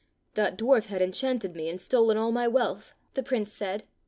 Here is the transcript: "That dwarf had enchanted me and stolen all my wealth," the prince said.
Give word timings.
"That 0.33 0.57
dwarf 0.57 0.87
had 0.87 0.99
enchanted 1.03 1.55
me 1.55 1.69
and 1.69 1.79
stolen 1.79 2.17
all 2.17 2.31
my 2.31 2.47
wealth," 2.47 2.95
the 3.13 3.21
prince 3.21 3.53
said. 3.53 3.83